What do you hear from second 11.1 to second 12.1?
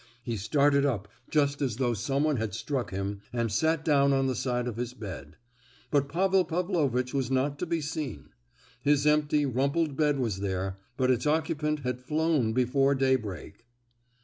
its occupant had